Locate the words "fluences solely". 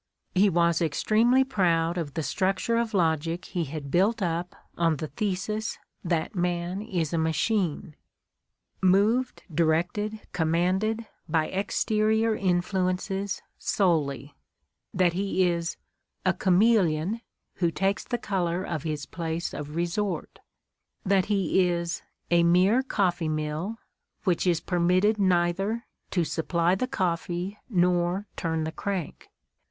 12.61-14.33